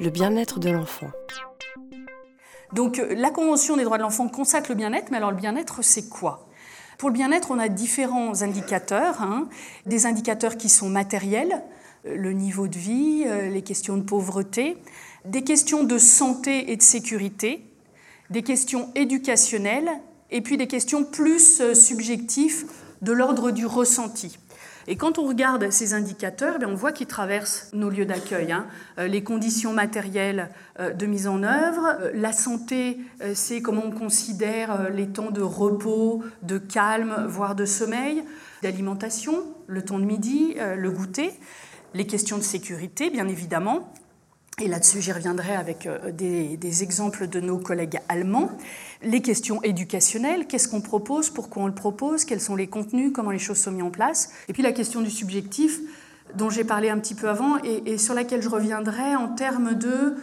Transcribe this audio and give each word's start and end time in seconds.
le 0.00 0.10
bien-être 0.10 0.58
de 0.58 0.70
l'enfant. 0.70 1.10
Donc 2.72 3.00
la 3.10 3.30
Convention 3.30 3.76
des 3.76 3.84
droits 3.84 3.98
de 3.98 4.02
l'enfant 4.02 4.28
consacre 4.28 4.70
le 4.70 4.74
bien-être, 4.74 5.10
mais 5.10 5.18
alors 5.18 5.30
le 5.30 5.36
bien-être, 5.36 5.82
c'est 5.82 6.08
quoi? 6.08 6.48
Pour 6.98 7.08
le 7.08 7.14
bien-être, 7.14 7.50
on 7.50 7.58
a 7.58 7.68
différents 7.68 8.42
indicateurs, 8.42 9.22
hein. 9.22 9.48
des 9.86 10.06
indicateurs 10.06 10.56
qui 10.56 10.68
sont 10.68 10.88
matériels, 10.88 11.62
le 12.04 12.32
niveau 12.32 12.68
de 12.68 12.78
vie, 12.78 13.24
euh, 13.26 13.48
les 13.48 13.62
questions 13.62 13.96
de 13.96 14.02
pauvreté, 14.02 14.76
des 15.24 15.42
questions 15.42 15.84
de 15.84 15.98
santé 15.98 16.70
et 16.72 16.76
de 16.76 16.82
sécurité, 16.82 17.64
des 18.30 18.42
questions 18.42 18.90
éducationnelles, 18.94 19.90
et 20.30 20.40
puis 20.40 20.56
des 20.56 20.66
questions 20.66 21.04
plus 21.04 21.60
euh, 21.60 21.74
subjectives 21.74 22.66
de 23.02 23.12
l'ordre 23.12 23.50
du 23.50 23.66
ressenti. 23.66 24.38
Et 24.86 24.96
quand 24.96 25.18
on 25.18 25.26
regarde 25.26 25.70
ces 25.70 25.94
indicateurs, 25.94 26.58
ben, 26.58 26.68
on 26.68 26.74
voit 26.74 26.92
qu'ils 26.92 27.06
traversent 27.06 27.70
nos 27.72 27.90
lieux 27.90 28.06
d'accueil. 28.06 28.52
Hein. 28.52 28.66
Euh, 28.98 29.06
les 29.06 29.22
conditions 29.22 29.72
matérielles 29.72 30.50
euh, 30.78 30.92
de 30.92 31.06
mise 31.06 31.26
en 31.26 31.42
œuvre, 31.42 31.96
euh, 32.00 32.10
la 32.14 32.32
santé, 32.32 32.98
c'est 33.34 33.62
comment 33.62 33.84
on 33.86 33.90
considère 33.90 34.90
les 34.90 35.08
temps 35.08 35.30
de 35.30 35.40
repos, 35.40 36.22
de 36.42 36.58
calme, 36.58 37.26
voire 37.26 37.54
de 37.54 37.64
sommeil, 37.64 38.22
d'alimentation, 38.62 39.42
le 39.66 39.82
temps 39.82 39.98
de 39.98 40.04
midi, 40.04 40.56
le 40.76 40.90
goûter, 40.90 41.32
les 41.94 42.06
questions 42.06 42.36
de 42.36 42.42
sécurité, 42.42 43.10
bien 43.10 43.28
évidemment, 43.28 43.92
et 44.60 44.68
là-dessus, 44.68 45.00
j'y 45.00 45.10
reviendrai 45.10 45.56
avec 45.56 45.86
euh, 45.86 46.12
des, 46.12 46.82
exemples 46.84 47.26
de 47.26 47.40
nos 47.40 47.58
collègues 47.58 47.98
allemands. 48.08 48.52
Les 49.04 49.20
questions 49.20 49.62
éducationnelles, 49.62 50.46
qu'est-ce 50.46 50.66
qu'on 50.66 50.80
propose, 50.80 51.28
pourquoi 51.28 51.64
on 51.64 51.66
le 51.66 51.74
propose, 51.74 52.24
quels 52.24 52.40
sont 52.40 52.56
les 52.56 52.66
contenus, 52.66 53.12
comment 53.14 53.30
les 53.30 53.38
choses 53.38 53.58
sont 53.58 53.70
mises 53.70 53.82
en 53.82 53.90
place. 53.90 54.30
Et 54.48 54.54
puis 54.54 54.62
la 54.62 54.72
question 54.72 55.02
du 55.02 55.10
subjectif, 55.10 55.78
dont 56.34 56.48
j'ai 56.48 56.64
parlé 56.64 56.88
un 56.88 56.98
petit 56.98 57.14
peu 57.14 57.28
avant, 57.28 57.58
et, 57.62 57.98
sur 57.98 58.14
laquelle 58.14 58.40
je 58.40 58.48
reviendrai 58.48 59.14
en 59.14 59.28
termes 59.28 59.74
de 59.74 60.16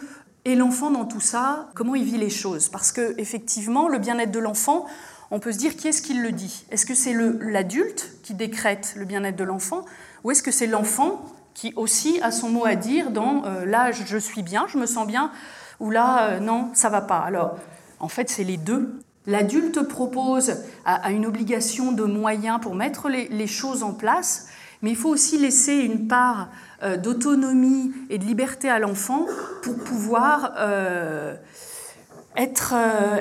et 0.44 0.56
l'enfant 0.56 0.90
dans 0.90 1.04
tout 1.04 1.20
ça, 1.20 1.68
comment 1.74 1.94
il 1.94 2.02
vit 2.02 2.18
les 2.18 2.30
choses. 2.30 2.68
Parce 2.68 2.90
que 2.90 3.14
effectivement, 3.18 3.88
le 3.88 3.98
bien-être 3.98 4.32
de 4.32 4.40
l'enfant, 4.40 4.86
on 5.30 5.38
peut 5.38 5.52
se 5.52 5.58
dire 5.58 5.76
qui 5.76 5.86
est-ce 5.86 6.02
qui 6.02 6.14
le 6.14 6.32
dit? 6.32 6.66
Est-ce 6.72 6.84
que 6.84 6.94
c'est 6.94 7.14
l'adulte 7.14 8.10
qui 8.24 8.34
décrète 8.34 8.94
le 8.96 9.04
bien-être 9.04 9.36
de 9.36 9.44
l'enfant, 9.44 9.84
ou 10.24 10.32
est-ce 10.32 10.42
que 10.42 10.50
c'est 10.50 10.66
l'enfant 10.66 11.24
qui 11.54 11.72
aussi 11.76 12.20
a 12.22 12.32
son 12.32 12.48
mot 12.48 12.66
à 12.66 12.74
dire 12.74 13.10
dans 13.10 13.44
euh, 13.44 13.64
là 13.64 13.92
je 13.92 14.18
suis 14.18 14.42
bien, 14.42 14.66
je 14.68 14.78
me 14.78 14.86
sens 14.86 15.06
bien, 15.06 15.30
ou 15.78 15.90
là 15.90 16.30
euh, 16.30 16.40
non, 16.40 16.70
ça 16.74 16.88
va 16.88 17.02
pas? 17.02 17.18
Alors 17.18 17.56
en 18.02 18.08
fait 18.08 18.28
c'est 18.28 18.44
les 18.44 18.58
deux. 18.58 19.00
L'adulte 19.26 19.80
propose 19.82 20.56
à, 20.84 21.10
une 21.10 21.24
obligation 21.24 21.92
de 21.92 22.04
moyens 22.04 22.60
pour 22.60 22.74
mettre 22.74 23.08
les, 23.08 23.46
choses 23.46 23.82
en 23.84 23.92
place, 23.92 24.48
mais 24.82 24.90
il 24.90 24.96
faut 24.96 25.08
aussi 25.08 25.38
laisser 25.38 25.74
une 25.74 26.08
part 26.08 26.48
euh, 26.82 26.96
d'autonomie 26.96 27.92
et 28.10 28.18
de 28.18 28.24
liberté 28.24 28.68
à 28.68 28.80
l'enfant 28.80 29.26
pour 29.62 29.76
pouvoir 29.76 30.52
être, 32.36 32.74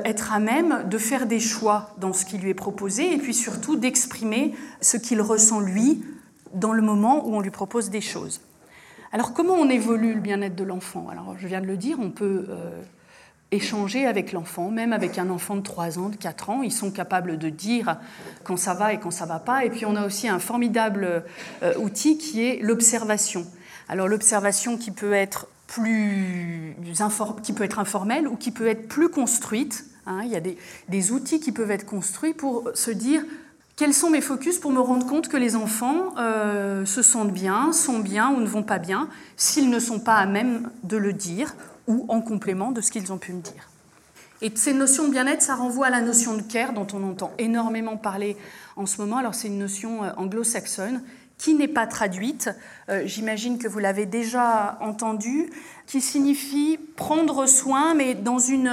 être 0.03 0.33
à 0.33 0.39
même 0.39 0.89
de 0.89 0.97
faire 0.97 1.27
des 1.27 1.39
choix 1.39 1.91
dans 1.99 2.13
ce 2.13 2.25
qui 2.25 2.39
lui 2.39 2.49
est 2.49 2.55
proposé 2.55 3.13
et 3.13 3.17
puis 3.19 3.35
surtout 3.35 3.75
d'exprimer 3.75 4.55
ce 4.81 4.97
qu'il 4.97 5.21
ressent 5.21 5.59
lui 5.59 6.03
dans 6.53 6.73
le 6.73 6.81
moment 6.81 7.27
où 7.27 7.35
on 7.35 7.41
lui 7.41 7.51
propose 7.51 7.89
des 7.89 8.01
choses. 8.01 8.41
Alors 9.11 9.33
comment 9.33 9.55
on 9.55 9.69
évolue 9.69 10.13
le 10.13 10.21
bien-être 10.21 10.55
de 10.55 10.63
l'enfant? 10.63 11.07
Alors 11.09 11.35
je 11.37 11.47
viens 11.47 11.61
de 11.61 11.65
le 11.65 11.77
dire, 11.77 11.97
on 11.99 12.11
peut 12.11 12.45
euh, 12.49 12.81
échanger 13.51 14.05
avec 14.05 14.31
l'enfant, 14.31 14.71
même 14.71 14.93
avec 14.93 15.17
un 15.17 15.29
enfant 15.29 15.55
de 15.55 15.61
3 15.61 15.99
ans, 15.99 16.09
de 16.09 16.15
4 16.15 16.49
ans, 16.49 16.61
ils 16.63 16.71
sont 16.71 16.91
capables 16.91 17.37
de 17.37 17.49
dire 17.49 17.97
quand 18.43 18.57
ça 18.57 18.73
va 18.73 18.93
et 18.93 18.99
quand 18.99 19.11
ça 19.11 19.25
va 19.25 19.39
pas. 19.39 19.65
Et 19.65 19.69
puis 19.69 19.85
on 19.85 19.95
a 19.95 20.05
aussi 20.05 20.27
un 20.27 20.39
formidable 20.39 21.23
euh, 21.63 21.73
outil 21.77 22.17
qui 22.17 22.43
est 22.43 22.59
l'observation. 22.61 23.45
Alors 23.89 24.07
l'observation 24.07 24.77
qui 24.77 24.91
peut 24.91 25.13
être 25.13 25.47
plus 25.67 26.75
qui 27.43 27.53
peut 27.53 27.63
être 27.63 27.79
informelle 27.79 28.27
ou 28.27 28.35
qui 28.35 28.51
peut 28.51 28.67
être 28.67 28.87
plus 28.87 29.09
construite. 29.09 29.85
Hein. 30.07 30.21
il 30.23 30.31
y 30.31 30.35
a 30.35 30.39
des, 30.39 30.57
des 30.89 31.11
outils 31.11 31.39
qui 31.39 31.51
peuvent 31.51 31.69
être 31.69 31.85
construits 31.85 32.33
pour 32.33 32.71
se 32.73 32.89
dire 32.89 33.23
quels 33.75 33.93
sont 33.93 34.09
mes 34.09 34.21
focus 34.21 34.59
pour 34.59 34.71
me 34.71 34.79
rendre 34.79 35.07
compte 35.07 35.27
que 35.27 35.37
les 35.37 35.55
enfants 35.55 36.13
euh, 36.19 36.85
se 36.85 37.01
sentent 37.01 37.33
bien, 37.33 37.71
sont 37.71 37.99
bien 37.99 38.29
ou 38.29 38.39
ne 38.39 38.45
vont 38.45 38.63
pas 38.63 38.77
bien, 38.77 39.09
s'ils 39.37 39.69
ne 39.69 39.79
sont 39.79 39.99
pas 39.99 40.15
à 40.15 40.25
même 40.25 40.69
de 40.83 40.97
le 40.97 41.13
dire 41.13 41.55
ou 41.87 42.05
en 42.09 42.21
complément 42.21 42.71
de 42.71 42.81
ce 42.81 42.91
qu'ils 42.91 43.11
ont 43.11 43.17
pu 43.17 43.33
me 43.33 43.41
dire 43.41 43.69
Et 44.41 44.51
ces 44.55 44.73
notions 44.73 45.05
de 45.07 45.11
bien-être, 45.11 45.41
ça 45.41 45.55
renvoie 45.55 45.87
à 45.87 45.89
la 45.89 46.01
notion 46.01 46.35
de 46.35 46.41
care 46.41 46.73
dont 46.73 46.87
on 46.93 47.03
entend 47.03 47.31
énormément 47.37 47.97
parler 47.97 48.37
en 48.75 48.85
ce 48.85 49.01
moment. 49.01 49.17
Alors 49.17 49.35
c'est 49.35 49.47
une 49.47 49.59
notion 49.59 50.03
euh, 50.03 50.11
anglo-saxonne 50.17 51.01
qui 51.41 51.55
n'est 51.55 51.67
pas 51.67 51.87
traduite, 51.87 52.51
euh, 52.89 53.01
j'imagine 53.05 53.57
que 53.57 53.67
vous 53.67 53.79
l'avez 53.79 54.05
déjà 54.05 54.77
entendu, 54.79 55.49
qui 55.87 55.99
signifie 55.99 56.77
prendre 56.95 57.47
soin, 57.47 57.95
mais 57.95 58.13
dans 58.13 58.37
une, 58.37 58.71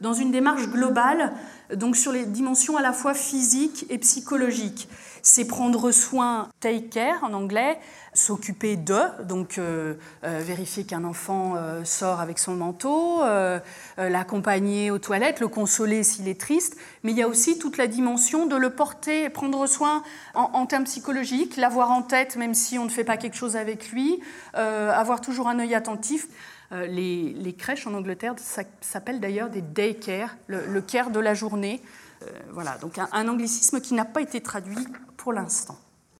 dans 0.00 0.14
une 0.14 0.30
démarche 0.30 0.66
globale 0.66 1.34
donc 1.74 1.96
sur 1.96 2.12
les 2.12 2.24
dimensions 2.24 2.76
à 2.76 2.82
la 2.82 2.92
fois 2.92 3.14
physiques 3.14 3.86
et 3.90 3.98
psychologiques. 3.98 4.88
C'est 5.22 5.44
prendre 5.44 5.90
soin, 5.90 6.48
take 6.60 6.88
care 6.88 7.24
en 7.24 7.32
anglais, 7.32 7.78
s'occuper 8.14 8.76
de, 8.76 8.98
donc 9.24 9.58
euh, 9.58 9.94
euh, 10.24 10.40
vérifier 10.42 10.84
qu'un 10.84 11.02
enfant 11.02 11.54
euh, 11.56 11.82
sort 11.84 12.20
avec 12.20 12.38
son 12.38 12.54
manteau, 12.54 13.22
l'accompagner 13.98 14.90
aux 14.90 14.98
toilettes, 14.98 15.40
le 15.40 15.48
consoler 15.48 16.02
s'il 16.02 16.28
est 16.28 16.40
triste, 16.40 16.76
mais 17.02 17.10
il 17.10 17.18
y 17.18 17.22
a 17.22 17.28
aussi 17.28 17.58
toute 17.58 17.76
la 17.76 17.88
dimension 17.88 18.46
de 18.46 18.56
le 18.56 18.70
porter, 18.70 19.28
prendre 19.30 19.66
soin 19.66 20.02
en, 20.34 20.50
en 20.52 20.66
termes 20.66 20.84
psychologiques, 20.84 21.56
l'avoir 21.56 21.90
en 21.90 22.02
tête 22.06 22.36
même 22.36 22.54
si 22.54 22.78
on 22.78 22.84
ne 22.84 22.90
fait 22.90 23.04
pas 23.04 23.16
quelque 23.16 23.36
chose 23.36 23.56
avec 23.56 23.90
lui, 23.90 24.20
avoir 24.54 25.20
toujours 25.20 25.48
un 25.48 25.58
œil 25.58 25.74
attentif. 25.74 26.28
Euh, 26.72 26.86
les, 26.86 27.54
crèches 27.54 27.86
en 27.86 27.94
Angleterre 27.94 28.34
s'appellent 28.80 29.20
d'ailleurs 29.20 29.50
des 29.50 29.62
day 29.62 29.94
care, 29.94 30.36
le, 30.48 30.80
care 30.80 31.10
de 31.10 31.20
la 31.20 31.34
journée. 31.34 31.80
Euh, 32.22 32.26
voilà, 32.50 32.76
donc 32.78 32.98
un, 32.98 33.28
anglicisme 33.28 33.80
qui 33.80 33.94
n'a 33.94 34.04
pas 34.04 34.20
été 34.20 34.40
traduit 34.40 34.86
pour 35.16 35.32
l'instant. 35.32 35.78